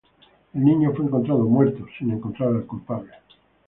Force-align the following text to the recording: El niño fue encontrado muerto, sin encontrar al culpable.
El 0.55 0.65
niño 0.65 0.93
fue 0.95 1.05
encontrado 1.05 1.43
muerto, 1.45 1.85
sin 1.99 2.09
encontrar 2.09 2.49
al 2.49 2.65
culpable. 2.65 3.11